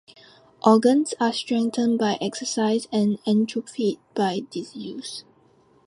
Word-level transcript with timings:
Organs 0.65 1.13
are 1.19 1.31
strengthened 1.31 1.99
by 1.99 2.17
exercise 2.19 2.87
and 2.91 3.19
atrophied 3.27 3.99
by 4.15 4.41
disuse. 4.49 5.25